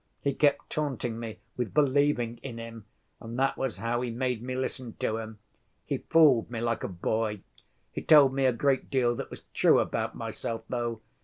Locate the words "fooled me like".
5.99-6.83